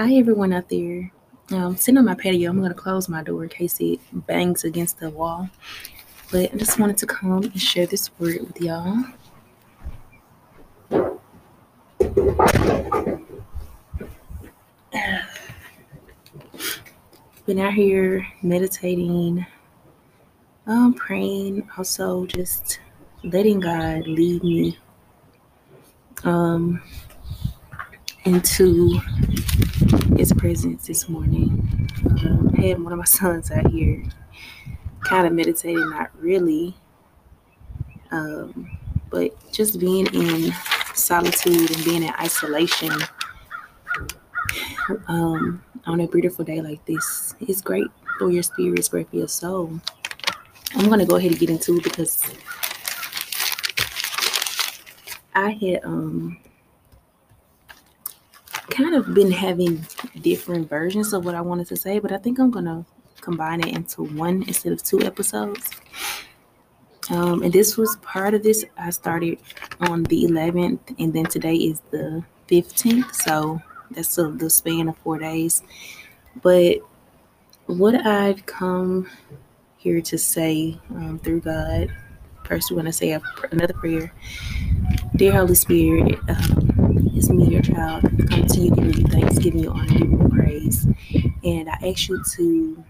[0.00, 1.10] Hi, everyone out there.
[1.50, 4.62] Um, sitting on my patio, I'm going to close my door in case it bangs
[4.62, 5.50] against the wall.
[6.30, 9.02] But I just wanted to come and share this word with y'all.
[17.46, 19.44] Been out here meditating,
[20.68, 22.78] um, praying, also just
[23.24, 24.78] letting God lead me
[26.22, 26.80] um,
[28.28, 29.00] into
[30.16, 31.88] His presence this morning.
[32.04, 34.04] Um, I had one of my sons out here,
[35.04, 36.76] kind of meditating, not really,
[38.10, 38.70] um,
[39.10, 40.52] but just being in
[40.94, 42.92] solitude and being in isolation
[45.06, 47.86] um, on a beautiful day like this is great
[48.18, 49.80] for your spirit, it's great for your soul.
[50.74, 52.22] I'm going to go ahead and get into it because
[55.34, 56.38] I had um
[58.70, 59.84] kind of been having
[60.20, 62.84] different versions of what I wanted to say, but I think I'm gonna
[63.20, 65.70] combine it into one instead of two episodes.
[67.10, 68.64] Um, and this was part of this.
[68.76, 69.38] I started
[69.80, 75.18] on the 11th, and then today is the 15th, so that's the span of four
[75.18, 75.62] days.
[76.42, 76.78] But
[77.66, 79.08] what I've come
[79.78, 81.90] here to say um, through God,
[82.44, 83.18] first, we're going to say
[83.50, 84.12] another prayer.
[85.16, 86.77] Dear Holy Spirit, um,
[87.14, 90.28] it's me, your child, come to you, giving you thanks, giving you honor, giving you
[90.28, 90.86] praise.
[91.44, 92.84] And I ask you to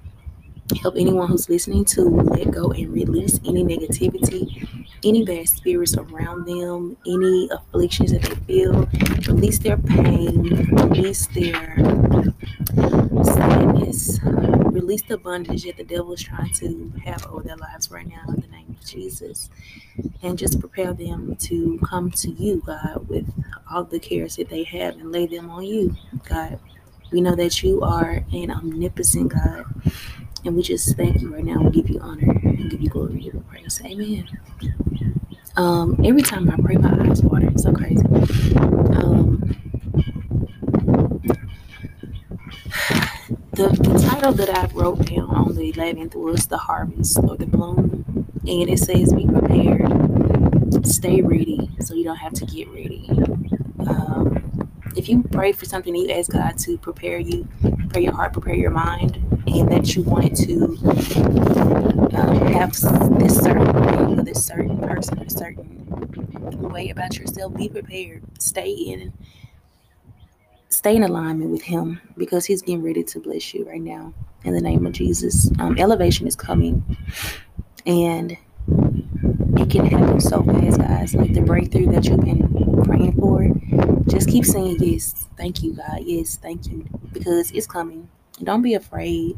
[0.82, 4.66] help anyone who's listening to let go and release any negativity,
[5.04, 8.88] any bad spirits around them, any afflictions that they feel,
[9.26, 10.42] release their pain,
[10.74, 11.76] release their
[13.24, 18.06] sadness, release the bondage that the devil is trying to have over their lives right
[18.06, 19.50] now in the name Jesus.
[20.22, 23.32] And just prepare them to come to you, God, with
[23.70, 25.96] all the cares that they have and lay them on you,
[26.28, 26.58] God.
[27.10, 29.64] We know that you are an omnipotent God.
[30.44, 31.60] And we just thank you right now.
[31.60, 33.80] We give you honor and give you glory and praise.
[33.84, 34.28] Amen.
[35.56, 37.48] Um, every time I pray, my eyes water.
[37.48, 38.04] It's so crazy.
[38.06, 39.56] Um,
[43.52, 47.46] the, the title that I wrote down on the 11th was The Harvest or The
[47.46, 47.97] Bloom.
[48.48, 53.06] And it says, Be prepared, stay ready so you don't have to get ready.
[53.86, 58.32] Um, if you pray for something you ask God to prepare you, prepare your heart,
[58.32, 59.16] prepare your mind,
[59.46, 60.78] and that you wanted to
[62.16, 62.72] uh, have
[63.18, 65.68] this certain thing or this certain person a certain
[66.70, 68.22] way about yourself, be prepared.
[68.38, 69.12] Stay in
[70.70, 74.12] stay in alignment with him because he's getting ready to bless you right now
[74.44, 75.50] in the name of Jesus.
[75.58, 76.96] Um, elevation is coming
[77.88, 78.36] and
[79.56, 81.14] it can happen so fast, guys.
[81.14, 83.48] Like the breakthrough that you've been praying for,
[84.10, 85.26] just keep saying yes.
[85.36, 86.00] Thank you, God.
[86.02, 88.08] Yes, thank you because it's coming.
[88.44, 89.36] Don't be afraid.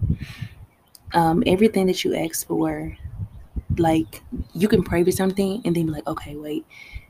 [1.14, 2.96] Um, everything that you ask for,
[3.78, 4.22] like
[4.52, 6.66] you can pray for something and then be like, okay, wait,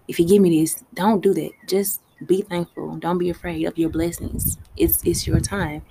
[0.08, 1.52] if you give me this, don't do that.
[1.66, 2.96] Just be thankful.
[2.96, 4.58] Don't be afraid of your blessings.
[4.76, 5.82] It's it's your time.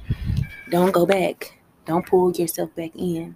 [0.70, 1.60] Don't go back.
[1.86, 3.36] Don't pull yourself back in.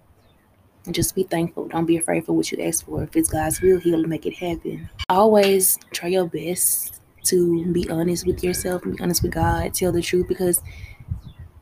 [0.86, 1.68] And just be thankful.
[1.68, 3.02] Don't be afraid for what you ask for.
[3.02, 4.90] If it's God's will, He'll make it happen.
[5.08, 10.02] Always try your best to be honest with yourself, be honest with God, tell the
[10.02, 10.62] truth because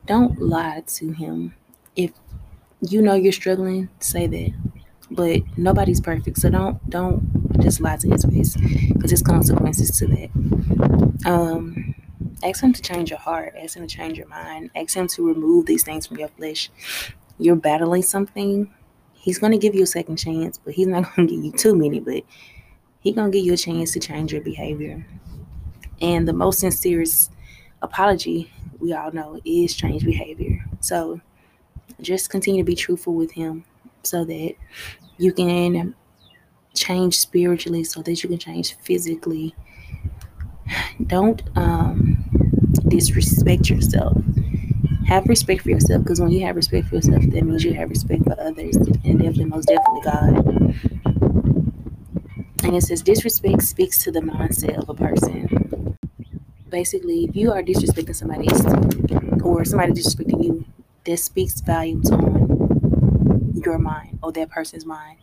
[0.06, 1.55] don't lie to Him.
[1.97, 2.10] If
[2.81, 4.53] you know you're struggling, say that.
[5.10, 10.06] But nobody's perfect, so don't don't just lie to His face because there's consequences to
[10.06, 11.27] that.
[11.27, 11.94] Um,
[12.43, 13.54] ask Him to change your heart.
[13.62, 14.71] Ask Him to change your mind.
[14.75, 16.71] Ask Him to remove these things from your flesh.
[17.39, 18.72] You're battling something.
[19.22, 22.00] He's gonna give you a second chance, but He's not gonna give you too many.
[22.00, 22.25] But
[23.00, 25.06] He's gonna give you a chance to change your behavior.
[26.00, 27.33] And the most sincerest
[27.81, 28.50] apology
[28.81, 30.65] we all know is change behavior.
[30.81, 31.21] So
[32.00, 33.65] just continue to be truthful with Him
[34.03, 34.55] so that
[35.19, 35.94] you can
[36.75, 39.54] change spiritually so that you can change physically.
[41.06, 42.25] Don't um,
[42.89, 44.16] disrespect yourself.
[45.07, 47.91] Have respect for yourself because when you have respect for yourself, that means you have
[47.91, 50.75] respect for others and definitely, most definitely, God.
[52.65, 55.99] And it says disrespect speaks to the mindset of a person.
[56.71, 58.49] Basically, if you are disrespecting somebody
[59.43, 60.65] or somebody disrespecting you,
[61.05, 65.19] that speaks volumes on your mind or that person's mind.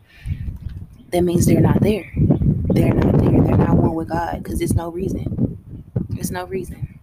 [1.12, 2.12] That means they're not there.
[2.16, 3.42] They're not there.
[3.42, 5.58] They're not one with God because there's no reason.
[6.10, 7.00] There's no reason.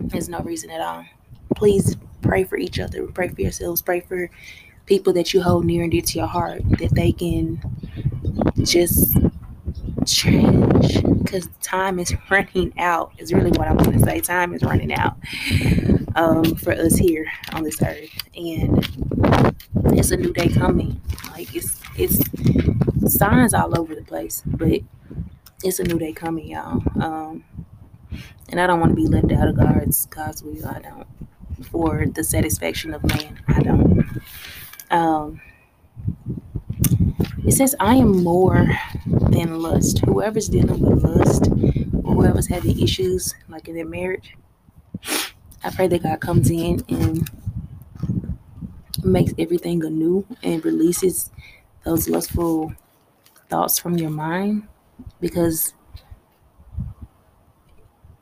[0.00, 1.04] There's no reason at all.
[1.56, 3.06] Please pray for each other.
[3.06, 3.82] Pray for yourselves.
[3.82, 4.30] Pray for
[4.86, 7.60] people that you hold near and dear to your heart that they can
[8.62, 9.16] just
[10.06, 14.62] change because time is running out is really what i want to say time is
[14.62, 15.16] running out
[16.16, 18.10] um, for us here on this earth.
[18.34, 18.88] And
[19.96, 21.00] it's a new day coming.
[21.30, 22.20] Like it's it's
[23.16, 24.80] signs all over the place, but
[25.62, 26.82] it's a new day coming, y'all.
[27.00, 27.44] Um,
[28.48, 30.66] and I don't want to be left out of God's God's will.
[30.66, 31.06] I don't.
[31.64, 34.20] For the satisfaction of man, I don't.
[34.90, 35.40] Um,
[37.44, 38.66] it says, I am more
[39.06, 40.00] than lust.
[40.00, 41.48] Whoever's dealing with lust,
[42.04, 44.36] or whoever's having issues like in their marriage,
[45.64, 47.28] I pray that God comes in and
[49.02, 51.30] makes everything anew and releases
[51.84, 52.74] those lustful
[53.48, 54.66] thoughts from your mind
[55.20, 55.74] because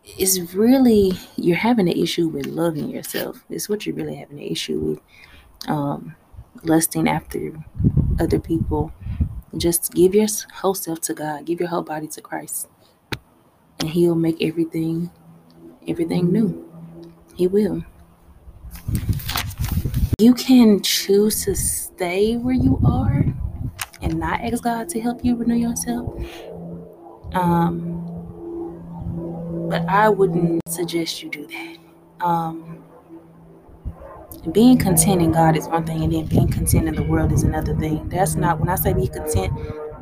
[0.04, 3.44] it's really you're having an issue with loving yourself.
[3.48, 5.00] It's what you're really having an issue with.
[5.68, 6.14] Um,
[6.62, 7.52] lusting after
[8.20, 8.92] other people.
[9.56, 11.44] Just give your whole self to God.
[11.44, 12.68] Give your whole body to Christ.
[13.80, 15.10] And he'll make everything
[15.86, 16.68] everything new.
[17.34, 17.84] He will.
[20.18, 23.24] You can choose to stay where you are
[24.00, 26.14] and not ask God to help you renew yourself.
[27.34, 28.03] Um,
[29.68, 31.76] but I wouldn't suggest you do that.
[32.24, 32.84] Um,
[34.52, 37.42] being content in God is one thing, and then being content in the world is
[37.42, 38.08] another thing.
[38.08, 39.52] That's not when I say be content.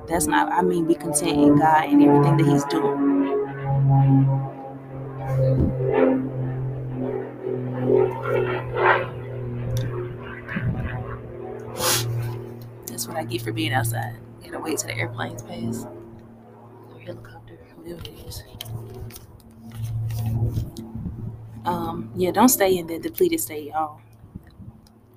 [0.09, 0.53] That's not.
[0.53, 3.13] I mean be content in God and everything that He's doing.
[12.87, 14.17] That's what I get for being outside.
[14.43, 15.87] Gotta wait till the airplanes pass.
[16.91, 18.43] Or helicopter, whatever it is.
[21.65, 24.01] Um, yeah, don't stay in the depleted state, y'all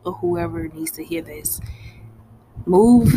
[0.05, 1.59] or whoever needs to hear this,
[2.65, 3.11] move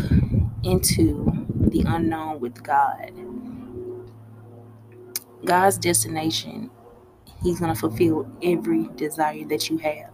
[0.65, 3.13] into the unknown with God.
[5.45, 6.71] God's destination,
[7.43, 10.11] He's going to fulfill every desire that you have.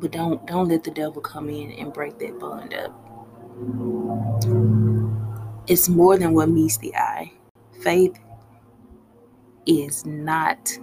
[0.00, 3.10] But don't don't let the devil come in and break that bond up.
[5.66, 7.32] It's more than what meets the eye.
[7.84, 8.18] Faith
[9.66, 10.76] is not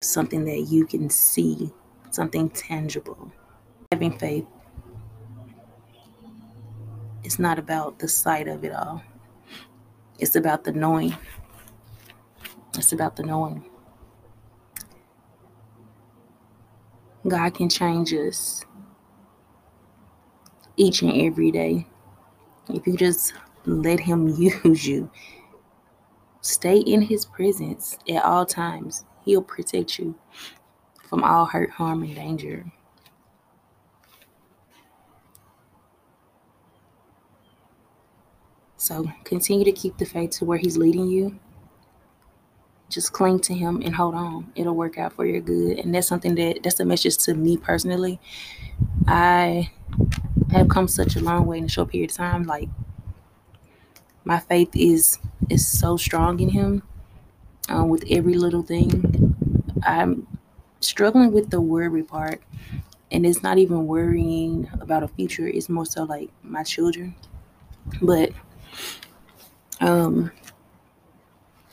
[0.00, 1.70] something that you can see
[2.10, 3.30] something tangible.
[3.92, 4.46] Having faith
[7.28, 9.02] it's not about the sight of it all.
[10.18, 11.14] It's about the knowing.
[12.74, 13.64] It's about the knowing.
[17.26, 18.64] God can change us
[20.78, 21.86] each and every day.
[22.70, 23.34] If you just
[23.66, 25.10] let Him use you,
[26.48, 29.04] stay in His presence at all times.
[29.24, 30.14] He'll protect you
[31.08, 32.72] from all hurt, harm, and danger.
[38.76, 41.38] So continue to keep the faith to where He's leading you.
[42.88, 44.50] Just cling to Him and hold on.
[44.54, 45.78] It'll work out for your good.
[45.78, 48.18] And that's something that that's a message to me personally.
[49.06, 49.70] I
[50.52, 52.44] have come such a long way in a short period of time.
[52.44, 52.68] Like
[54.28, 56.82] my faith is is so strong in Him.
[57.70, 59.34] Um, with every little thing,
[59.84, 60.26] I'm
[60.80, 62.42] struggling with the worry part
[63.10, 65.48] and it's not even worrying about a future.
[65.48, 67.14] It's more so like my children.
[68.02, 68.32] But
[69.80, 70.30] um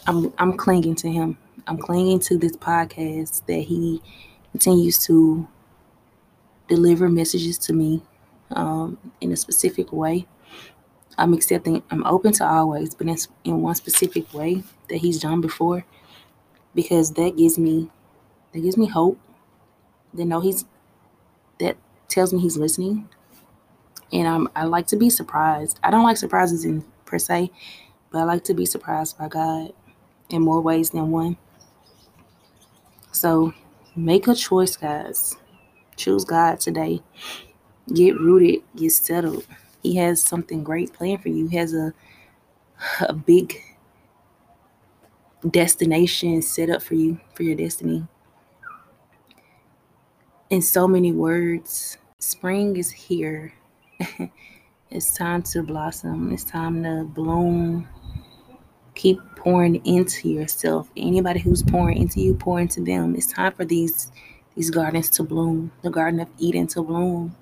[0.07, 1.37] i'm i'm clinging to him.
[1.67, 4.01] I'm clinging to this podcast that he
[4.51, 5.47] continues to
[6.67, 8.03] deliver messages to me
[8.51, 10.27] um, in a specific way
[11.17, 15.41] i'm accepting i'm open to always but in, in one specific way that he's done
[15.41, 15.85] before
[16.75, 17.89] because that gives me
[18.53, 19.19] that gives me hope.
[20.13, 20.65] That know he's
[21.59, 23.09] that tells me he's listening.
[24.11, 25.79] And um, I like to be surprised.
[25.83, 27.51] I don't like surprises in per se,
[28.11, 29.73] but I like to be surprised by God
[30.29, 31.37] in more ways than one.
[33.11, 33.53] So
[33.95, 35.35] make a choice, guys.
[35.97, 37.01] Choose God today.
[37.93, 39.45] Get rooted, get settled.
[39.85, 41.47] He has something great planned for you.
[41.47, 41.93] He has a
[43.01, 43.55] a big
[45.49, 48.05] destination set up for you for your destiny
[50.49, 51.97] in so many words.
[52.19, 53.53] Spring is here.
[54.89, 56.31] it's time to blossom.
[56.31, 57.87] It's time to bloom.
[58.95, 60.89] Keep pouring into yourself.
[60.95, 63.15] Anybody who's pouring into you, pour into them.
[63.15, 64.11] It's time for these
[64.55, 65.71] these gardens to bloom.
[65.81, 67.35] The Garden of Eden to bloom.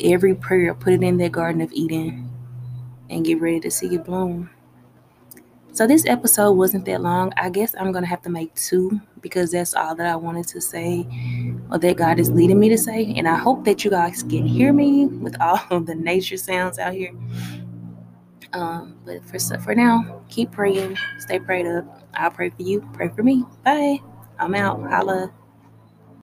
[0.00, 2.30] Every prayer, put it in that Garden of Eden
[3.08, 4.50] and get ready to see it bloom.
[5.72, 7.32] So this episode wasn't that long.
[7.36, 10.60] I guess I'm gonna have to make two because that's all that I wanted to
[10.60, 11.06] say
[11.70, 13.12] or that God is leading me to say.
[13.16, 16.78] And I hope that you guys can hear me with all of the nature sounds
[16.78, 17.12] out here.
[18.52, 22.02] Um, but for for now, keep praying, stay prayed up.
[22.14, 23.44] I'll pray for you, pray for me.
[23.62, 24.00] Bye.
[24.38, 24.80] I'm out.
[24.82, 25.32] Holla.